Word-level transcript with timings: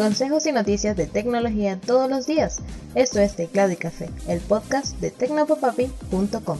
consejos 0.00 0.46
y 0.46 0.52
noticias 0.52 0.96
de 0.96 1.06
tecnología 1.06 1.78
todos 1.78 2.08
los 2.08 2.26
días. 2.26 2.60
Esto 2.94 3.20
es 3.20 3.36
Teclado 3.36 3.72
y 3.72 3.76
Café, 3.76 4.08
el 4.28 4.40
podcast 4.40 4.98
de 4.98 5.10
tecnopopapi.com. 5.10 6.56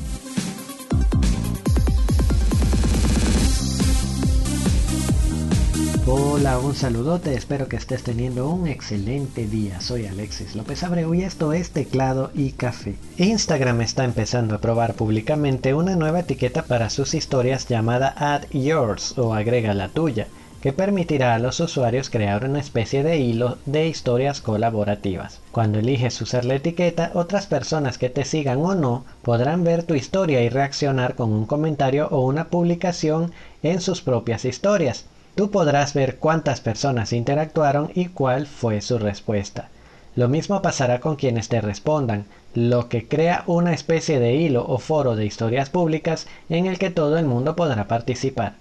Hola, 6.07 6.59
un 6.59 6.75
saludote, 6.75 7.33
espero 7.33 7.67
que 7.67 7.77
estés 7.77 8.03
teniendo 8.03 8.51
un 8.51 8.69
excelente 8.69 9.47
día. 9.47 9.81
Soy 9.81 10.05
Alexis 10.05 10.55
López 10.55 10.83
Abreu 10.83 11.15
y 11.15 11.23
esto 11.23 11.55
es 11.55 11.71
Teclado 11.71 12.31
y 12.35 12.53
Café. 12.53 12.97
Instagram 13.17 13.81
está 13.81 14.05
empezando 14.05 14.55
a 14.55 14.61
probar 14.61 14.93
públicamente 14.93 15.73
una 15.73 15.97
nueva 15.97 16.21
etiqueta 16.21 16.65
para 16.65 16.91
sus 16.91 17.15
historias 17.15 17.67
llamada 17.67 18.13
Add 18.19 18.51
Yours 18.51 19.17
o 19.17 19.33
Agrega 19.33 19.73
la 19.73 19.89
tuya 19.89 20.27
que 20.63 20.73
permitirá 20.75 21.35
a 21.35 21.39
los 21.39 21.59
usuarios 21.61 22.11
crear 22.11 22.45
una 22.45 22.61
especie 22.61 23.03
de 23.03 23.19
hilo 23.19 23.57
de 23.65 23.89
historias 23.89 24.43
colaborativas. 24.43 25.41
Cuando 25.53 25.79
eliges 25.79 26.21
usar 26.21 26.45
la 26.45 26.57
etiqueta, 26.57 27.13
otras 27.15 27.47
personas 27.47 27.97
que 27.97 28.11
te 28.11 28.27
sigan 28.27 28.59
o 28.59 28.75
no 28.75 29.05
podrán 29.23 29.65
ver 29.65 29.85
tu 29.85 29.95
historia 29.95 30.43
y 30.43 30.51
reaccionar 30.51 31.15
con 31.15 31.33
un 31.33 31.47
comentario 31.47 32.09
o 32.11 32.27
una 32.27 32.49
publicación 32.49 33.33
en 33.63 33.81
sus 33.81 34.03
propias 34.03 34.45
historias. 34.45 35.07
Tú 35.35 35.51
podrás 35.51 35.95
ver 35.95 36.17
cuántas 36.17 36.61
personas 36.61 37.15
interactuaron 37.15 37.91
y 37.95 38.07
cuál 38.07 38.47
fue 38.47 38.83
su 38.83 38.99
respuesta. 38.99 39.69
Lo 40.17 40.29
mismo 40.29 40.61
pasará 40.61 41.01
con 41.01 41.17
quienes 41.17 41.49
te 41.49 41.61
respondan, 41.61 42.27
lo 42.53 42.89
que 42.89 43.07
crea 43.09 43.45
una 43.47 43.73
especie 43.73 44.19
de 44.19 44.35
hilo 44.35 44.67
o 44.67 44.79
foro 44.79 45.17
de 45.17 45.25
historias 45.25 45.71
públicas 45.71 46.27
en 46.49 46.67
el 46.67 46.79
que 46.79 46.91
todo 46.91 47.17
el 47.17 47.25
mundo 47.25 47.57
podrá 47.57 47.87
participar. 47.87 48.55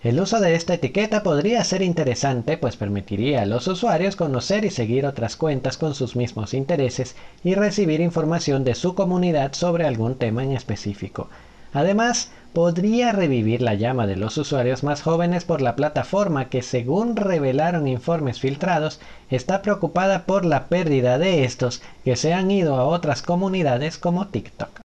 El 0.00 0.20
uso 0.20 0.38
de 0.38 0.54
esta 0.54 0.74
etiqueta 0.74 1.24
podría 1.24 1.64
ser 1.64 1.82
interesante 1.82 2.56
pues 2.56 2.76
permitiría 2.76 3.42
a 3.42 3.46
los 3.46 3.66
usuarios 3.66 4.14
conocer 4.14 4.64
y 4.64 4.70
seguir 4.70 5.04
otras 5.04 5.34
cuentas 5.34 5.76
con 5.76 5.96
sus 5.96 6.14
mismos 6.14 6.54
intereses 6.54 7.16
y 7.42 7.56
recibir 7.56 8.00
información 8.00 8.62
de 8.62 8.76
su 8.76 8.94
comunidad 8.94 9.54
sobre 9.54 9.86
algún 9.86 10.14
tema 10.14 10.44
en 10.44 10.52
específico. 10.52 11.28
Además, 11.72 12.30
podría 12.52 13.10
revivir 13.10 13.60
la 13.60 13.74
llama 13.74 14.06
de 14.06 14.14
los 14.14 14.38
usuarios 14.38 14.84
más 14.84 15.02
jóvenes 15.02 15.44
por 15.44 15.60
la 15.60 15.74
plataforma 15.74 16.48
que, 16.48 16.62
según 16.62 17.16
revelaron 17.16 17.88
informes 17.88 18.38
filtrados, 18.38 19.00
está 19.30 19.62
preocupada 19.62 20.26
por 20.26 20.44
la 20.44 20.68
pérdida 20.68 21.18
de 21.18 21.44
estos 21.44 21.82
que 22.04 22.14
se 22.14 22.32
han 22.32 22.52
ido 22.52 22.76
a 22.76 22.84
otras 22.84 23.20
comunidades 23.22 23.98
como 23.98 24.28
TikTok. 24.28 24.80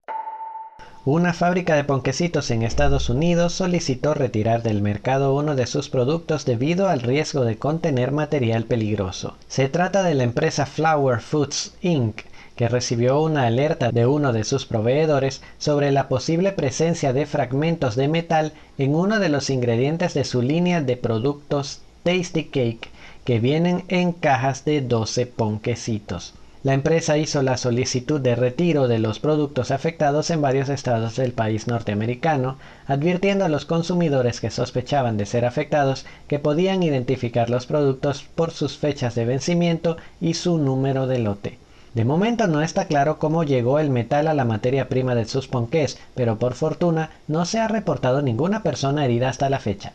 Una 1.04 1.32
fábrica 1.32 1.74
de 1.74 1.82
ponquecitos 1.82 2.52
en 2.52 2.62
Estados 2.62 3.10
Unidos 3.10 3.54
solicitó 3.54 4.14
retirar 4.14 4.62
del 4.62 4.82
mercado 4.82 5.34
uno 5.34 5.56
de 5.56 5.66
sus 5.66 5.88
productos 5.88 6.44
debido 6.44 6.88
al 6.88 7.00
riesgo 7.00 7.44
de 7.44 7.58
contener 7.58 8.12
material 8.12 8.66
peligroso. 8.66 9.36
Se 9.48 9.68
trata 9.68 10.04
de 10.04 10.14
la 10.14 10.22
empresa 10.22 10.64
Flower 10.64 11.20
Foods 11.20 11.74
Inc., 11.82 12.20
que 12.54 12.68
recibió 12.68 13.20
una 13.20 13.48
alerta 13.48 13.90
de 13.90 14.06
uno 14.06 14.32
de 14.32 14.44
sus 14.44 14.64
proveedores 14.64 15.42
sobre 15.58 15.90
la 15.90 16.06
posible 16.06 16.52
presencia 16.52 17.12
de 17.12 17.26
fragmentos 17.26 17.96
de 17.96 18.06
metal 18.06 18.52
en 18.78 18.94
uno 18.94 19.18
de 19.18 19.28
los 19.28 19.50
ingredientes 19.50 20.14
de 20.14 20.22
su 20.22 20.40
línea 20.40 20.82
de 20.82 20.96
productos 20.96 21.80
Tasty 22.04 22.44
Cake 22.44 22.90
que 23.24 23.40
vienen 23.40 23.82
en 23.88 24.12
cajas 24.12 24.64
de 24.64 24.80
12 24.80 25.26
ponquecitos. 25.26 26.34
La 26.64 26.74
empresa 26.74 27.18
hizo 27.18 27.42
la 27.42 27.56
solicitud 27.56 28.20
de 28.20 28.36
retiro 28.36 28.86
de 28.86 29.00
los 29.00 29.18
productos 29.18 29.72
afectados 29.72 30.30
en 30.30 30.40
varios 30.40 30.68
estados 30.68 31.16
del 31.16 31.32
país 31.32 31.66
norteamericano, 31.66 32.56
advirtiendo 32.86 33.44
a 33.44 33.48
los 33.48 33.64
consumidores 33.64 34.40
que 34.40 34.52
sospechaban 34.52 35.16
de 35.16 35.26
ser 35.26 35.44
afectados 35.44 36.06
que 36.28 36.38
podían 36.38 36.84
identificar 36.84 37.50
los 37.50 37.66
productos 37.66 38.22
por 38.36 38.52
sus 38.52 38.78
fechas 38.78 39.16
de 39.16 39.24
vencimiento 39.24 39.96
y 40.20 40.34
su 40.34 40.58
número 40.58 41.08
de 41.08 41.18
lote. 41.18 41.58
De 41.94 42.04
momento 42.04 42.46
no 42.46 42.62
está 42.62 42.84
claro 42.84 43.18
cómo 43.18 43.42
llegó 43.42 43.80
el 43.80 43.90
metal 43.90 44.28
a 44.28 44.34
la 44.34 44.44
materia 44.44 44.88
prima 44.88 45.16
de 45.16 45.24
sus 45.24 45.48
ponqués, 45.48 45.98
pero 46.14 46.38
por 46.38 46.54
fortuna 46.54 47.10
no 47.26 47.44
se 47.44 47.58
ha 47.58 47.66
reportado 47.66 48.22
ninguna 48.22 48.62
persona 48.62 49.04
herida 49.04 49.28
hasta 49.28 49.50
la 49.50 49.58
fecha. 49.58 49.94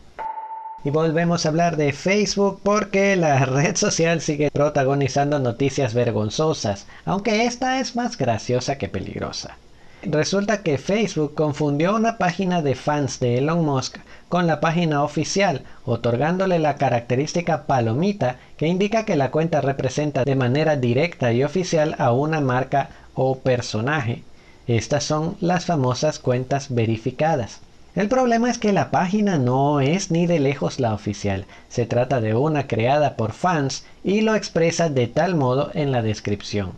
Y 0.84 0.90
volvemos 0.90 1.44
a 1.44 1.48
hablar 1.48 1.76
de 1.76 1.92
Facebook 1.92 2.60
porque 2.62 3.16
la 3.16 3.44
red 3.44 3.76
social 3.76 4.20
sigue 4.20 4.50
protagonizando 4.50 5.38
noticias 5.38 5.92
vergonzosas, 5.92 6.86
aunque 7.04 7.46
esta 7.46 7.80
es 7.80 7.96
más 7.96 8.16
graciosa 8.16 8.78
que 8.78 8.88
peligrosa. 8.88 9.56
Resulta 10.02 10.62
que 10.62 10.78
Facebook 10.78 11.34
confundió 11.34 11.96
una 11.96 12.18
página 12.18 12.62
de 12.62 12.76
fans 12.76 13.18
de 13.18 13.38
Elon 13.38 13.64
Musk 13.64 13.98
con 14.28 14.46
la 14.46 14.60
página 14.60 15.02
oficial, 15.02 15.64
otorgándole 15.84 16.60
la 16.60 16.76
característica 16.76 17.64
palomita 17.64 18.36
que 18.56 18.68
indica 18.68 19.04
que 19.04 19.16
la 19.16 19.32
cuenta 19.32 19.60
representa 19.60 20.24
de 20.24 20.36
manera 20.36 20.76
directa 20.76 21.32
y 21.32 21.42
oficial 21.42 21.96
a 21.98 22.12
una 22.12 22.40
marca 22.40 22.90
o 23.14 23.40
personaje. 23.40 24.22
Estas 24.68 25.02
son 25.02 25.36
las 25.40 25.64
famosas 25.64 26.20
cuentas 26.20 26.72
verificadas. 26.72 27.60
El 27.98 28.08
problema 28.08 28.48
es 28.48 28.58
que 28.58 28.72
la 28.72 28.92
página 28.92 29.38
no 29.38 29.80
es 29.80 30.12
ni 30.12 30.28
de 30.28 30.38
lejos 30.38 30.78
la 30.78 30.94
oficial, 30.94 31.46
se 31.68 31.84
trata 31.84 32.20
de 32.20 32.32
una 32.32 32.68
creada 32.68 33.16
por 33.16 33.32
fans 33.32 33.86
y 34.04 34.20
lo 34.20 34.36
expresa 34.36 34.88
de 34.88 35.08
tal 35.08 35.34
modo 35.34 35.72
en 35.74 35.90
la 35.90 36.00
descripción. 36.00 36.74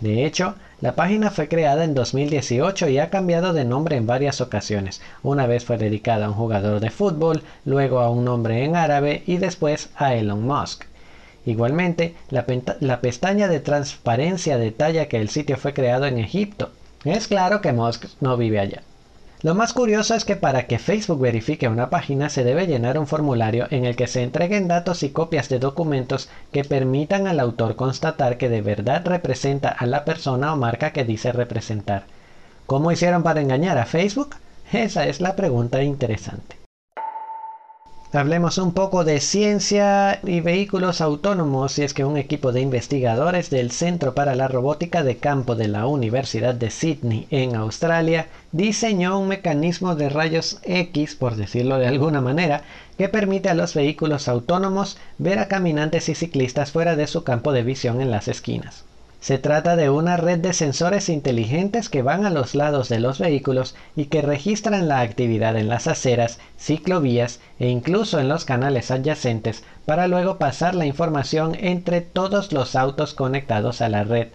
De 0.00 0.26
hecho, 0.26 0.56
la 0.80 0.96
página 0.96 1.30
fue 1.30 1.46
creada 1.46 1.84
en 1.84 1.94
2018 1.94 2.88
y 2.88 2.98
ha 2.98 3.08
cambiado 3.08 3.52
de 3.52 3.64
nombre 3.64 3.94
en 3.94 4.08
varias 4.08 4.40
ocasiones. 4.40 5.00
Una 5.22 5.46
vez 5.46 5.64
fue 5.64 5.78
dedicada 5.78 6.26
a 6.26 6.30
un 6.30 6.34
jugador 6.34 6.80
de 6.80 6.90
fútbol, 6.90 7.44
luego 7.64 8.00
a 8.00 8.10
un 8.10 8.24
nombre 8.24 8.64
en 8.64 8.74
árabe 8.74 9.22
y 9.26 9.36
después 9.36 9.90
a 9.94 10.16
Elon 10.16 10.44
Musk. 10.44 10.86
Igualmente, 11.46 12.16
la, 12.30 12.44
la, 12.80 13.00
pestaña 13.00 13.46
de 13.46 13.60
transparencia 13.60 14.58
detalla 14.58 15.06
que 15.06 15.20
el 15.20 15.28
sitio 15.28 15.56
fue 15.56 15.72
creado 15.72 16.06
en 16.06 16.18
Egipto. 16.18 16.72
Es 17.04 17.28
claro 17.28 17.60
que 17.60 17.72
Musk 17.72 18.06
no 18.20 18.36
vive 18.36 18.58
allá. 18.58 18.82
Lo 19.40 19.54
más 19.54 19.72
curioso 19.72 20.16
es 20.16 20.24
que 20.24 20.34
para 20.34 20.66
que 20.66 20.80
Facebook 20.80 21.20
verifique 21.20 21.68
una 21.68 21.90
página 21.90 22.28
se 22.28 22.42
debe 22.42 22.66
llenar 22.66 22.98
un 22.98 23.06
formulario 23.06 23.68
en 23.70 23.84
el 23.84 23.94
que 23.94 24.08
se 24.08 24.24
entreguen 24.24 24.66
datos 24.66 25.04
y 25.04 25.10
copias 25.10 25.48
de 25.48 25.60
documentos 25.60 26.28
que 26.50 26.64
permitan 26.64 27.28
al 27.28 27.38
autor 27.38 27.76
constatar 27.76 28.36
que 28.36 28.48
de 28.48 28.62
verdad 28.62 29.06
representa 29.06 29.68
a 29.68 29.86
la 29.86 30.04
persona 30.04 30.52
o 30.52 30.56
marca 30.56 30.92
que 30.92 31.04
dice 31.04 31.30
representar. 31.30 32.06
¿Cómo 32.66 32.90
hicieron 32.90 33.22
para 33.22 33.40
engañar 33.40 33.78
a 33.78 33.86
Facebook? 33.86 34.34
Esa 34.72 35.06
es 35.06 35.20
la 35.20 35.36
pregunta 35.36 35.84
interesante. 35.84 36.67
Hablemos 38.10 38.56
un 38.56 38.72
poco 38.72 39.04
de 39.04 39.20
ciencia 39.20 40.18
y 40.24 40.40
vehículos 40.40 41.02
autónomos 41.02 41.78
y 41.78 41.82
es 41.82 41.92
que 41.92 42.06
un 42.06 42.16
equipo 42.16 42.52
de 42.52 42.62
investigadores 42.62 43.50
del 43.50 43.70
Centro 43.70 44.14
para 44.14 44.34
la 44.34 44.48
Robótica 44.48 45.02
de 45.02 45.18
Campo 45.18 45.56
de 45.56 45.68
la 45.68 45.86
Universidad 45.86 46.54
de 46.54 46.70
Sydney 46.70 47.26
en 47.30 47.54
Australia 47.54 48.28
diseñó 48.50 49.20
un 49.20 49.28
mecanismo 49.28 49.94
de 49.94 50.08
rayos 50.08 50.58
X, 50.62 51.16
por 51.16 51.36
decirlo 51.36 51.76
de 51.76 51.86
alguna 51.86 52.22
manera, 52.22 52.62
que 52.96 53.10
permite 53.10 53.50
a 53.50 53.54
los 53.54 53.74
vehículos 53.74 54.26
autónomos 54.26 54.96
ver 55.18 55.38
a 55.38 55.48
caminantes 55.48 56.08
y 56.08 56.14
ciclistas 56.14 56.72
fuera 56.72 56.96
de 56.96 57.08
su 57.08 57.24
campo 57.24 57.52
de 57.52 57.62
visión 57.62 58.00
en 58.00 58.10
las 58.10 58.26
esquinas. 58.26 58.87
Se 59.20 59.36
trata 59.36 59.74
de 59.74 59.90
una 59.90 60.16
red 60.16 60.38
de 60.38 60.52
sensores 60.52 61.08
inteligentes 61.08 61.88
que 61.88 62.02
van 62.02 62.24
a 62.24 62.30
los 62.30 62.54
lados 62.54 62.88
de 62.88 63.00
los 63.00 63.18
vehículos 63.18 63.74
y 63.96 64.04
que 64.04 64.22
registran 64.22 64.86
la 64.86 65.00
actividad 65.00 65.56
en 65.56 65.68
las 65.68 65.88
aceras, 65.88 66.38
ciclovías 66.56 67.40
e 67.58 67.68
incluso 67.68 68.20
en 68.20 68.28
los 68.28 68.44
canales 68.44 68.92
adyacentes 68.92 69.64
para 69.86 70.06
luego 70.06 70.38
pasar 70.38 70.76
la 70.76 70.86
información 70.86 71.56
entre 71.58 72.00
todos 72.00 72.52
los 72.52 72.76
autos 72.76 73.12
conectados 73.12 73.80
a 73.80 73.88
la 73.88 74.04
red. 74.04 74.28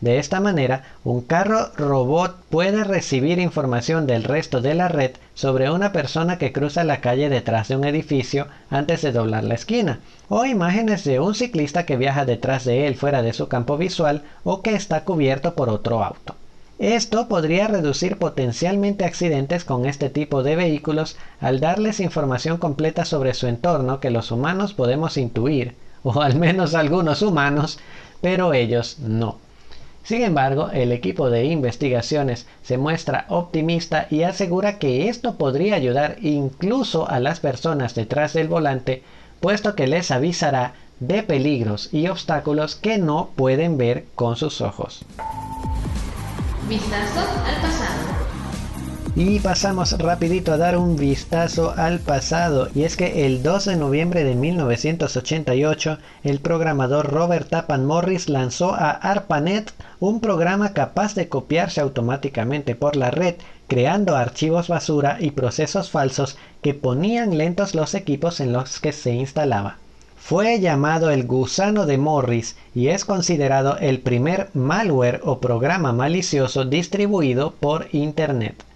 De 0.00 0.18
esta 0.18 0.40
manera, 0.40 0.84
un 1.04 1.20
carro 1.20 1.72
robot 1.76 2.34
puede 2.48 2.84
recibir 2.84 3.38
información 3.38 4.06
del 4.06 4.24
resto 4.24 4.62
de 4.62 4.72
la 4.72 4.88
red 4.88 5.10
sobre 5.34 5.70
una 5.70 5.92
persona 5.92 6.38
que 6.38 6.52
cruza 6.52 6.84
la 6.84 7.02
calle 7.02 7.28
detrás 7.28 7.68
de 7.68 7.76
un 7.76 7.84
edificio 7.84 8.46
antes 8.70 9.02
de 9.02 9.12
doblar 9.12 9.44
la 9.44 9.56
esquina, 9.56 10.00
o 10.30 10.46
imágenes 10.46 11.04
de 11.04 11.20
un 11.20 11.34
ciclista 11.34 11.84
que 11.84 11.98
viaja 11.98 12.24
detrás 12.24 12.64
de 12.64 12.86
él 12.86 12.94
fuera 12.94 13.20
de 13.20 13.34
su 13.34 13.48
campo 13.48 13.76
visual 13.76 14.22
o 14.42 14.62
que 14.62 14.74
está 14.74 15.04
cubierto 15.04 15.54
por 15.54 15.68
otro 15.68 16.02
auto. 16.02 16.34
Esto 16.78 17.28
podría 17.28 17.68
reducir 17.68 18.16
potencialmente 18.16 19.04
accidentes 19.04 19.64
con 19.64 19.84
este 19.84 20.08
tipo 20.08 20.42
de 20.42 20.56
vehículos 20.56 21.18
al 21.42 21.60
darles 21.60 22.00
información 22.00 22.56
completa 22.56 23.04
sobre 23.04 23.34
su 23.34 23.48
entorno 23.48 24.00
que 24.00 24.08
los 24.08 24.30
humanos 24.30 24.72
podemos 24.72 25.18
intuir, 25.18 25.74
o 26.02 26.22
al 26.22 26.36
menos 26.36 26.74
algunos 26.74 27.20
humanos, 27.20 27.78
pero 28.22 28.54
ellos 28.54 28.98
no. 28.98 29.36
Sin 30.02 30.22
embargo, 30.22 30.70
el 30.72 30.92
equipo 30.92 31.30
de 31.30 31.44
investigaciones 31.44 32.46
se 32.62 32.78
muestra 32.78 33.26
optimista 33.28 34.06
y 34.10 34.22
asegura 34.22 34.78
que 34.78 35.08
esto 35.08 35.36
podría 35.36 35.76
ayudar 35.76 36.16
incluso 36.20 37.08
a 37.08 37.20
las 37.20 37.40
personas 37.40 37.94
detrás 37.94 38.32
del 38.32 38.48
volante, 38.48 39.02
puesto 39.40 39.74
que 39.74 39.86
les 39.86 40.10
avisará 40.10 40.74
de 41.00 41.22
peligros 41.22 41.92
y 41.92 42.08
obstáculos 42.08 42.76
que 42.76 42.98
no 42.98 43.30
pueden 43.36 43.78
ver 43.78 44.06
con 44.14 44.36
sus 44.36 44.60
ojos. 44.60 45.04
Vistazo 46.68 47.20
al 47.20 47.60
pasado. 47.60 48.19
Y 49.16 49.40
pasamos 49.40 49.98
rapidito 49.98 50.52
a 50.52 50.56
dar 50.56 50.78
un 50.78 50.96
vistazo 50.96 51.74
al 51.76 51.98
pasado 51.98 52.68
y 52.76 52.84
es 52.84 52.96
que 52.96 53.26
el 53.26 53.42
2 53.42 53.64
de 53.64 53.76
noviembre 53.76 54.22
de 54.22 54.36
1988 54.36 55.98
el 56.22 56.38
programador 56.38 57.10
Robert 57.10 57.48
Tappan 57.48 57.86
Morris 57.86 58.28
lanzó 58.28 58.72
a 58.72 58.90
ARPANET, 58.90 59.72
un 59.98 60.20
programa 60.20 60.72
capaz 60.74 61.16
de 61.16 61.28
copiarse 61.28 61.80
automáticamente 61.80 62.76
por 62.76 62.94
la 62.94 63.10
red 63.10 63.34
creando 63.66 64.16
archivos 64.16 64.68
basura 64.68 65.16
y 65.18 65.32
procesos 65.32 65.90
falsos 65.90 66.38
que 66.62 66.74
ponían 66.74 67.36
lentos 67.36 67.74
los 67.74 67.94
equipos 67.94 68.38
en 68.38 68.52
los 68.52 68.78
que 68.78 68.92
se 68.92 69.10
instalaba. 69.10 69.78
Fue 70.16 70.60
llamado 70.60 71.10
el 71.10 71.26
gusano 71.26 71.84
de 71.84 71.98
Morris 71.98 72.56
y 72.76 72.88
es 72.88 73.04
considerado 73.04 73.76
el 73.78 73.98
primer 73.98 74.50
malware 74.54 75.20
o 75.24 75.40
programa 75.40 75.92
malicioso 75.92 76.64
distribuido 76.64 77.50
por 77.58 77.88
Internet. 77.90 78.69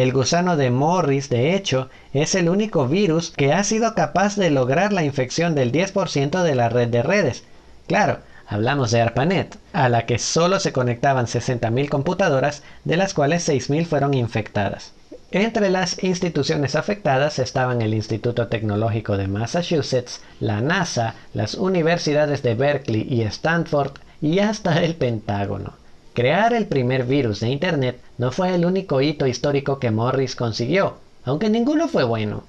El 0.00 0.14
gusano 0.14 0.56
de 0.56 0.70
Morris, 0.70 1.28
de 1.28 1.54
hecho, 1.54 1.90
es 2.14 2.34
el 2.34 2.48
único 2.48 2.88
virus 2.88 3.32
que 3.36 3.52
ha 3.52 3.62
sido 3.64 3.94
capaz 3.94 4.34
de 4.34 4.48
lograr 4.48 4.94
la 4.94 5.04
infección 5.04 5.54
del 5.54 5.72
10% 5.72 6.42
de 6.42 6.54
la 6.54 6.70
red 6.70 6.88
de 6.88 7.02
redes. 7.02 7.42
Claro, 7.86 8.20
hablamos 8.46 8.92
de 8.92 9.02
ARPANET, 9.02 9.58
a 9.74 9.90
la 9.90 10.06
que 10.06 10.18
solo 10.18 10.58
se 10.58 10.72
conectaban 10.72 11.26
60.000 11.26 11.90
computadoras, 11.90 12.62
de 12.84 12.96
las 12.96 13.12
cuales 13.12 13.46
6.000 13.46 13.84
fueron 13.84 14.14
infectadas. 14.14 14.92
Entre 15.32 15.68
las 15.68 16.02
instituciones 16.02 16.76
afectadas 16.76 17.38
estaban 17.38 17.82
el 17.82 17.92
Instituto 17.92 18.48
Tecnológico 18.48 19.18
de 19.18 19.28
Massachusetts, 19.28 20.22
la 20.40 20.62
NASA, 20.62 21.14
las 21.34 21.56
universidades 21.56 22.42
de 22.42 22.54
Berkeley 22.54 23.06
y 23.06 23.20
Stanford 23.20 23.98
y 24.22 24.38
hasta 24.38 24.82
el 24.82 24.94
Pentágono. 24.94 25.74
Crear 26.12 26.52
el 26.54 26.66
primer 26.66 27.04
virus 27.04 27.38
de 27.38 27.50
Internet 27.50 28.00
no 28.18 28.32
fue 28.32 28.52
el 28.54 28.64
único 28.66 29.00
hito 29.00 29.28
histórico 29.28 29.78
que 29.78 29.92
Morris 29.92 30.34
consiguió, 30.34 30.96
aunque 31.24 31.48
ninguno 31.48 31.86
fue 31.86 32.02
bueno. 32.02 32.42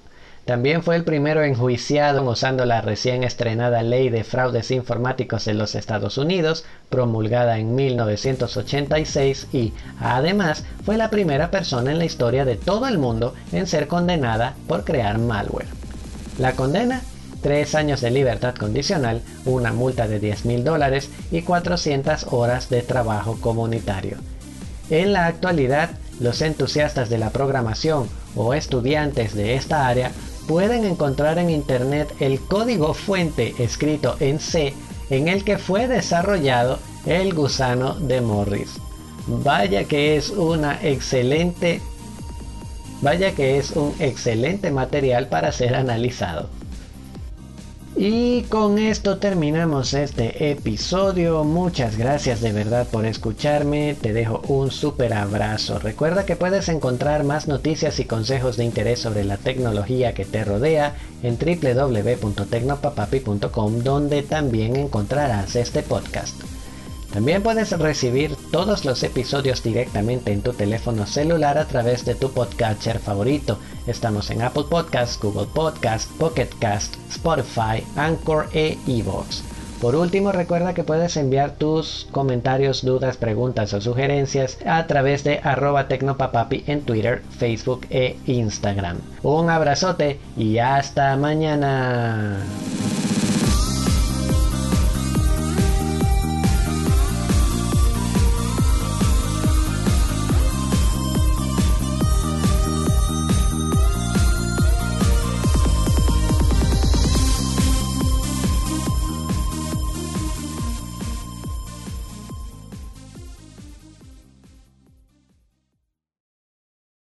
También 0.44 0.82
fue 0.82 0.96
el 0.96 1.04
primero 1.04 1.44
enjuiciado 1.44 2.28
usando 2.28 2.64
la 2.64 2.80
recién 2.80 3.22
estrenada 3.22 3.84
Ley 3.84 4.08
de 4.10 4.24
Fraudes 4.24 4.72
Informáticos 4.72 5.44
de 5.44 5.54
los 5.54 5.76
Estados 5.76 6.18
Unidos, 6.18 6.64
promulgada 6.90 7.60
en 7.60 7.76
1986, 7.76 9.46
y, 9.52 9.72
además, 10.00 10.64
fue 10.84 10.96
la 10.96 11.10
primera 11.10 11.52
persona 11.52 11.92
en 11.92 11.98
la 11.98 12.04
historia 12.04 12.44
de 12.44 12.56
todo 12.56 12.88
el 12.88 12.98
mundo 12.98 13.34
en 13.52 13.68
ser 13.68 13.86
condenada 13.86 14.56
por 14.66 14.82
crear 14.82 15.18
malware. 15.18 15.68
La 16.38 16.56
condena 16.56 17.02
tres 17.42 17.74
años 17.74 18.00
de 18.00 18.10
libertad 18.10 18.54
condicional, 18.54 19.20
una 19.44 19.72
multa 19.72 20.08
de 20.08 20.20
10 20.20 20.46
mil 20.46 20.64
dólares 20.64 21.10
y 21.30 21.42
400 21.42 22.28
horas 22.30 22.70
de 22.70 22.82
trabajo 22.82 23.36
comunitario. 23.40 24.16
En 24.88 25.12
la 25.12 25.26
actualidad, 25.26 25.90
los 26.20 26.40
entusiastas 26.40 27.08
de 27.10 27.18
la 27.18 27.30
programación 27.30 28.08
o 28.36 28.54
estudiantes 28.54 29.34
de 29.34 29.54
esta 29.54 29.88
área 29.88 30.12
pueden 30.46 30.84
encontrar 30.84 31.38
en 31.38 31.50
Internet 31.50 32.14
el 32.20 32.40
código 32.40 32.94
fuente 32.94 33.54
escrito 33.58 34.16
en 34.20 34.38
C 34.40 34.74
en 35.10 35.28
el 35.28 35.44
que 35.44 35.58
fue 35.58 35.88
desarrollado 35.88 36.78
el 37.06 37.34
gusano 37.34 37.94
de 37.94 38.20
Morris. 38.20 38.78
Vaya 39.26 39.84
que 39.84 40.16
es 40.16 40.30
una 40.30 40.78
excelente 40.82 41.80
Vaya 43.02 43.34
que 43.34 43.58
es 43.58 43.72
un 43.72 43.92
excelente 43.98 44.70
material 44.70 45.26
para 45.26 45.50
ser 45.50 45.74
analizado. 45.74 46.48
Y 47.94 48.44
con 48.44 48.78
esto 48.78 49.18
terminamos 49.18 49.92
este 49.92 50.50
episodio. 50.50 51.44
Muchas 51.44 51.98
gracias 51.98 52.40
de 52.40 52.52
verdad 52.52 52.86
por 52.90 53.04
escucharme. 53.04 53.94
Te 54.00 54.14
dejo 54.14 54.40
un 54.48 54.70
súper 54.70 55.12
abrazo. 55.12 55.78
Recuerda 55.78 56.24
que 56.24 56.36
puedes 56.36 56.70
encontrar 56.70 57.24
más 57.24 57.48
noticias 57.48 58.00
y 58.00 58.06
consejos 58.06 58.56
de 58.56 58.64
interés 58.64 59.00
sobre 59.00 59.24
la 59.24 59.36
tecnología 59.36 60.14
que 60.14 60.24
te 60.24 60.42
rodea 60.42 60.94
en 61.22 61.36
www.tecnopapapi.com 61.38 63.82
donde 63.82 64.22
también 64.22 64.76
encontrarás 64.76 65.54
este 65.54 65.82
podcast. 65.82 66.51
También 67.12 67.42
puedes 67.42 67.78
recibir 67.78 68.36
todos 68.50 68.86
los 68.86 69.02
episodios 69.02 69.62
directamente 69.62 70.32
en 70.32 70.40
tu 70.40 70.54
teléfono 70.54 71.06
celular 71.06 71.58
a 71.58 71.66
través 71.66 72.06
de 72.06 72.14
tu 72.14 72.30
podcatcher 72.30 72.98
favorito. 72.98 73.58
Estamos 73.86 74.30
en 74.30 74.40
Apple 74.40 74.64
Podcasts, 74.70 75.20
Google 75.20 75.48
Podcasts, 75.52 76.10
Pocket 76.18 76.48
Cast, 76.58 76.96
Spotify, 77.10 77.84
Anchor 77.96 78.48
e 78.54 78.78
Evox. 78.86 79.42
Por 79.82 79.94
último, 79.94 80.32
recuerda 80.32 80.74
que 80.74 80.84
puedes 80.84 81.16
enviar 81.16 81.56
tus 81.56 82.06
comentarios, 82.12 82.82
dudas, 82.82 83.16
preguntas 83.18 83.74
o 83.74 83.80
sugerencias 83.80 84.56
a 84.64 84.86
través 84.86 85.22
de 85.22 85.40
arroba 85.42 85.88
tecnopapapi 85.88 86.64
en 86.66 86.82
Twitter, 86.82 87.22
Facebook 87.36 87.86
e 87.90 88.16
Instagram. 88.26 88.98
Un 89.22 89.50
abrazote 89.50 90.18
y 90.36 90.58
hasta 90.58 91.16
mañana. 91.16 92.38